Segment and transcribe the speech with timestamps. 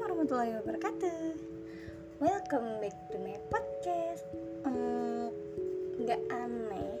[0.00, 1.36] warahmatullahi wabarakatuh.
[2.24, 4.24] Welcome back to my podcast.
[4.64, 5.28] Hmm,
[6.00, 6.92] Nggak aneh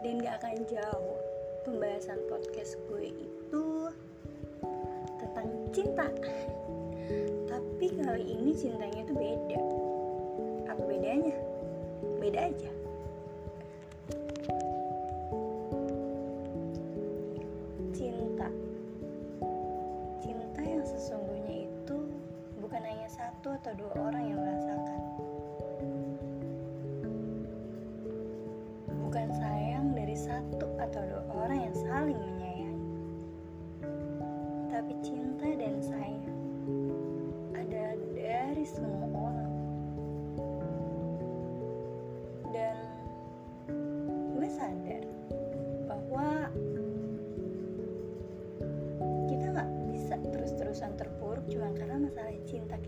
[0.00, 1.20] dan nggak akan jauh
[1.68, 3.64] Pembahasan podcast gue itu
[5.20, 6.08] Tentang cinta.
[7.52, 9.60] Tapi kali ini cintanya tuh beda.
[10.72, 11.36] Apa bedanya?
[12.16, 12.77] Beda aja
[23.76, 24.77] dua orang yang merasakan.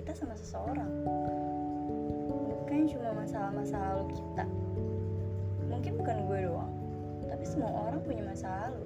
[0.00, 0.90] Kita sama seseorang.
[2.48, 4.44] Bukan cuma masalah-masa lalu kita.
[5.68, 6.80] Mungkin bukan gue doang
[7.30, 8.84] tapi semua orang punya masa lalu.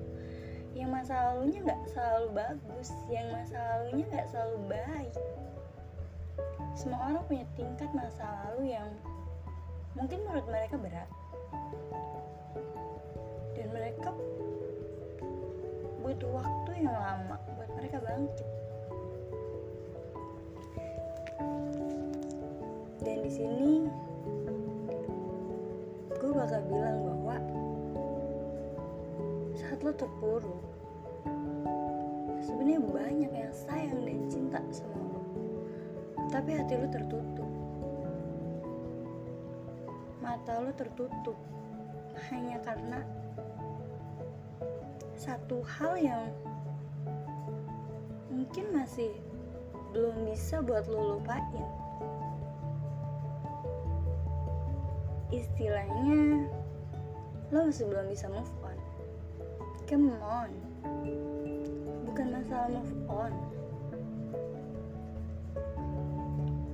[0.77, 5.17] Yang masa lalunya nggak selalu bagus yang masa lalunya nggak selalu baik.
[6.77, 8.89] Semua orang punya tingkat masa lalu yang
[9.97, 11.11] mungkin menurut mereka berat.
[13.57, 14.12] Dan mereka
[16.05, 18.64] butuh waktu yang lama buat mereka bangkit.
[23.05, 23.73] Dan di sini
[26.17, 27.37] gue bakal bilang bahwa
[29.53, 30.65] saat lo terpuruk,
[32.41, 35.21] sebenarnya banyak yang sayang dan cinta sama lo,
[36.33, 37.51] tapi hati lo tertutup,
[40.25, 41.37] mata lo tertutup
[42.33, 43.05] hanya karena
[45.13, 46.25] satu hal yang
[48.33, 49.13] mungkin masih
[49.93, 51.83] belum bisa buat lo lupain.
[55.34, 56.46] Istilahnya,
[57.50, 58.78] lo masih belum bisa move on.
[59.90, 60.55] Come on,
[62.06, 63.34] bukan masalah move on.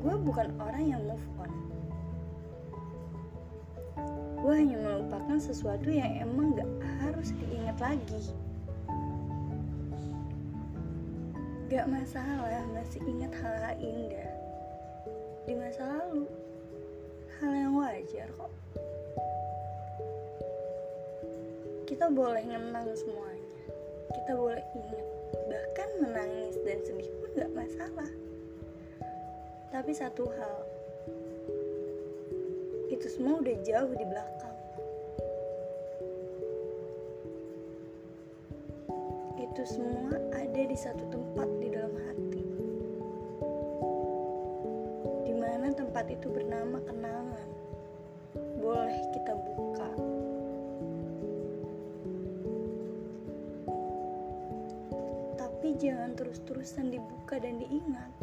[0.04, 1.52] Gue bukan orang yang move on.
[4.44, 6.68] Gue hanya melupakan sesuatu yang emang gak
[7.00, 8.28] harus diingat lagi.
[11.72, 14.32] Gak masalah masih ingat hal-hal indah
[15.48, 16.28] di masa lalu.
[17.90, 18.52] Wajar kok.
[21.90, 23.66] Kita boleh ngenang semuanya.
[24.14, 25.06] Kita boleh ingat.
[25.50, 28.06] Bahkan menangis dan sedih pun gak masalah.
[29.74, 30.58] Tapi satu hal,
[32.94, 34.58] itu semua udah jauh di belakang.
[39.34, 42.44] Itu semua ada di satu tempat di dalam hati.
[45.26, 47.59] Di mana tempat itu bernama kenangan.
[48.70, 49.88] Boleh kita buka.
[55.34, 58.14] Tapi jangan terus-terusan dibuka dan diingat.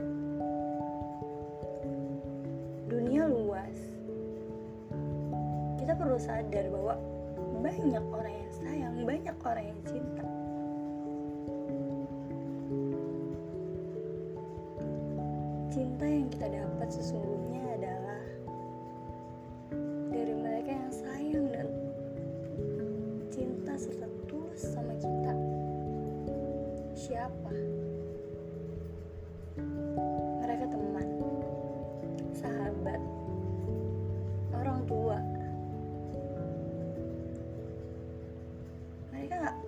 [2.88, 3.76] Dunia luas
[5.88, 7.00] kita perlu sadar bahwa
[7.64, 10.26] banyak orang yang sayang, banyak orang yang cinta.
[15.72, 17.87] Cinta yang kita dapat sesungguhnya adalah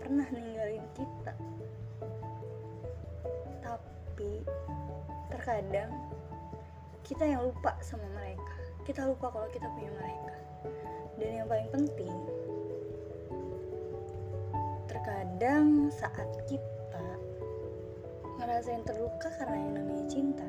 [0.09, 1.33] pernah ninggalin kita.
[3.61, 4.41] Tapi
[5.29, 5.93] terkadang
[7.05, 8.57] kita yang lupa sama mereka.
[8.89, 10.33] Kita lupa kalau kita punya mereka.
[11.21, 12.15] Dan yang paling penting
[14.89, 17.05] terkadang saat kita
[18.41, 20.47] ngerasain terluka karena yang namanya cinta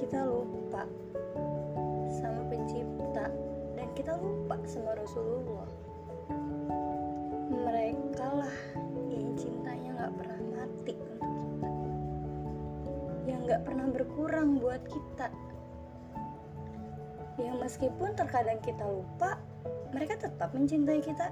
[0.00, 0.88] kita lupa
[2.16, 3.28] sama pencipta.
[3.76, 5.83] Dan kita lupa sama Rasulullah
[8.34, 8.54] lah
[9.14, 11.70] yang cintanya gak pernah mati untuk kita.
[13.30, 15.28] Yang gak pernah berkurang buat kita.
[17.38, 19.38] Yang meskipun terkadang kita lupa
[19.94, 21.30] mereka tetap mencintai kita.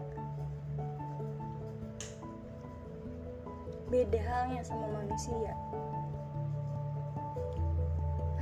[3.91, 5.53] Beda halnya sama manusia.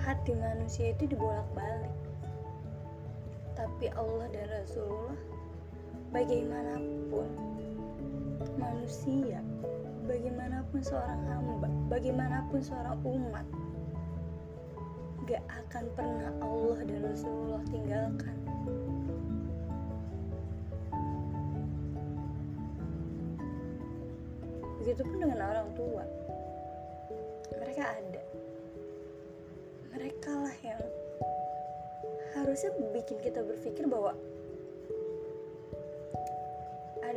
[0.04, 1.92] Hati manusia itu dibolak-balik.
[3.56, 5.20] Tapi Allah dan Rasulullah
[6.12, 7.28] bagaimanapun
[8.56, 9.44] manusia
[10.08, 13.46] bagaimanapun seorang hamba bagaimanapun seorang umat
[15.30, 18.34] gak akan pernah Allah dan Rasulullah tinggalkan.
[24.82, 26.02] Begitupun dengan orang tua.
[27.62, 28.22] Mereka ada.
[29.94, 30.82] Mereka lah yang
[32.34, 34.18] harusnya bikin kita berpikir bahwa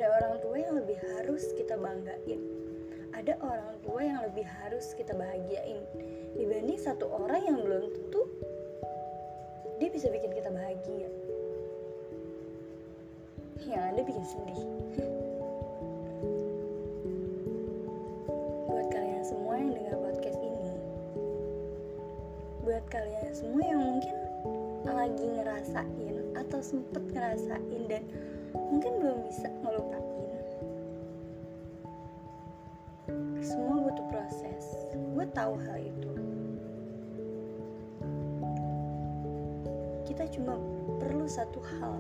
[0.03, 2.43] ada orang tua yang lebih harus kita banggain.
[3.15, 5.79] Ada orang tua yang lebih harus kita bahagiain.
[6.35, 8.27] Dibanding satu orang yang belum tentu
[9.79, 11.07] dia bisa bikin kita bahagia.
[13.63, 14.61] Yang ada bikin sedih.
[18.67, 20.71] Buat kalian semua yang dengar podcast ini
[22.63, 24.15] buat kalian semua yang mungkin
[24.83, 28.03] lagi ngerasain atau sempet ngerasain dan
[28.53, 30.13] mungkin belum bisa ngelupain.
[33.43, 34.63] Semua butuh proses.
[34.93, 36.11] Gue tahu hal itu.
[40.07, 40.55] Kita cuma
[41.01, 41.99] perlu satu hal.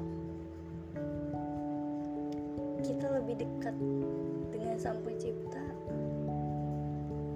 [2.83, 3.75] Kita lebih dekat
[4.53, 5.65] dengan sang pencipta.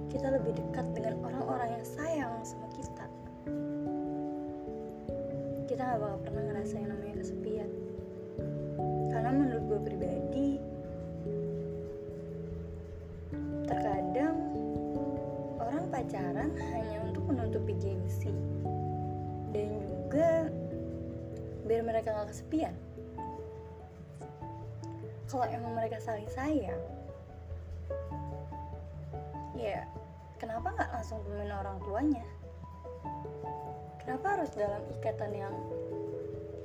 [0.08, 3.06] Kita lebih dekat dengan orang-orang yang sayang sama kita.
[5.68, 7.87] Kita gak bakal pernah ngerasain namanya kesepian
[9.28, 10.48] karena menurut gue pribadi
[13.68, 14.40] terkadang
[15.60, 18.32] orang pacaran hanya untuk menutupi gengsi
[19.52, 20.48] dan juga
[21.68, 22.72] biar mereka gak kesepian.
[25.28, 26.80] Kalau emang mereka saling sayang
[29.60, 29.84] ya
[30.40, 32.24] kenapa nggak langsung temuin orang tuanya?
[34.00, 35.52] Kenapa harus dalam ikatan yang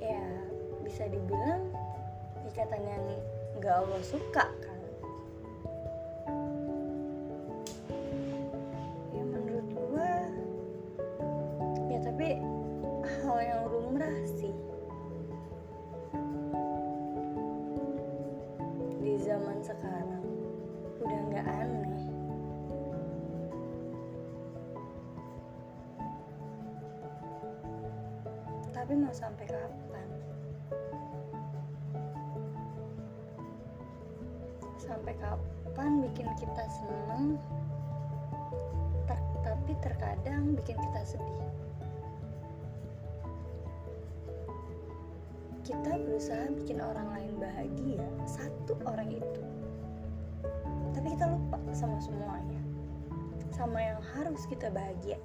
[0.00, 0.24] ya
[0.80, 1.68] bisa dibilang
[2.50, 3.04] ikatan yang
[3.58, 4.80] nggak Allah suka kan?
[9.14, 10.12] Ya menurut gua
[11.88, 12.38] ya tapi
[13.24, 14.54] hal yang lumrah sih.
[19.00, 20.24] Di zaman sekarang
[21.00, 22.02] udah nggak aneh.
[28.74, 29.93] Tapi mau sampai kapan
[34.84, 37.40] sampai kapan bikin kita seneng?
[39.08, 41.48] Ter- tapi terkadang bikin kita sedih.
[45.64, 49.42] Kita berusaha bikin orang lain bahagia satu orang itu.
[50.92, 52.60] Tapi kita lupa sama semuanya.
[53.56, 55.24] Sama yang harus kita bahagiain.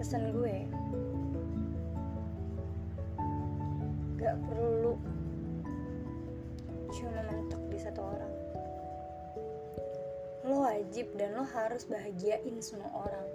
[0.00, 0.64] Pesan gue
[4.22, 4.94] gak perlu
[6.92, 8.34] cuma mentok di satu orang.
[10.44, 13.28] Lo wajib dan lo harus bahagiain semua orang.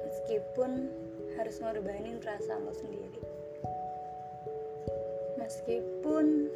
[0.00, 0.88] Meskipun
[1.36, 3.20] harus ngorbanin perasaan lo sendiri.
[5.36, 6.48] Meskipun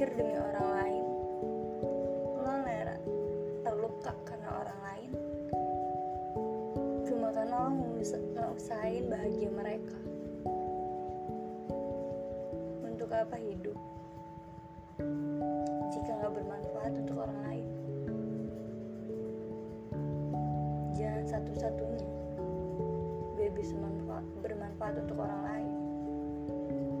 [0.00, 1.04] berpikir demi orang lain.
[2.40, 2.56] Lo
[3.60, 5.10] terluka karena orang lain.
[7.04, 10.00] Cuma karena lo ngus- ngusahain bahagia mereka.
[12.80, 13.76] Untuk apa hidup?
[15.92, 17.68] Jika nggak bermanfaat untuk orang lain.
[20.96, 22.08] Jangan satu-satunya.
[23.36, 25.70] Biar bisa manfaat, bermanfaat untuk orang lain.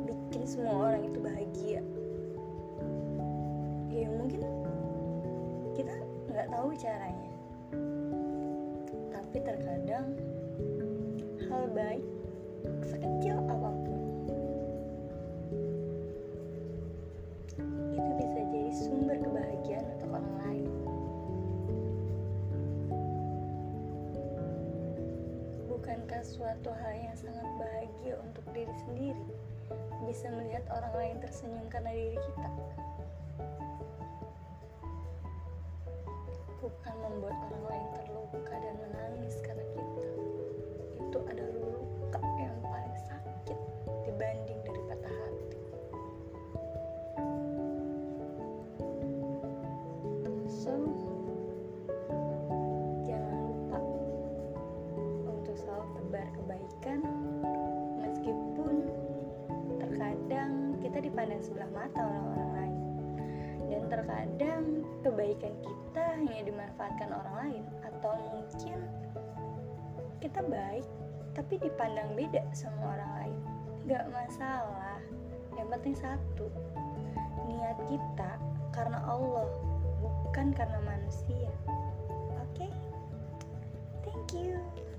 [0.04, 1.80] Bikin semua orang itu bahagia
[4.00, 4.40] ya mungkin
[5.76, 5.92] kita
[6.32, 7.32] nggak tahu caranya.
[9.12, 10.16] Tapi terkadang
[11.44, 12.04] hal baik
[12.80, 14.00] sekecil apa pun
[17.92, 20.68] itu bisa jadi sumber kebahagiaan untuk orang lain.
[25.68, 29.39] Bukankah suatu hal yang sangat bahagia untuk diri sendiri
[30.08, 32.48] bisa melihat orang lain tersenyum karena diri kita.
[36.60, 40.08] Bukan membuat orang lain terluka dan menangis karena kita.
[41.00, 43.58] Itu adalah luka yang paling sakit
[44.08, 45.60] dibanding dari patah hati.
[50.50, 50.74] So
[53.08, 53.78] jangan lupa
[55.28, 57.00] untuk selalu tebar kebaikan
[61.00, 62.80] dipandang sebelah mata oleh orang lain.
[63.70, 64.64] Dan terkadang
[65.00, 68.78] kebaikan kita hanya dimanfaatkan orang lain atau mungkin
[70.20, 70.86] kita baik
[71.32, 73.38] tapi dipandang beda sama orang lain.
[73.88, 75.00] Gak masalah
[75.56, 76.46] yang penting satu
[77.48, 78.30] niat kita
[78.70, 79.48] karena Allah
[80.00, 81.50] bukan karena manusia.
[82.48, 82.66] Oke?
[82.66, 82.70] Okay?
[84.04, 84.89] thank you.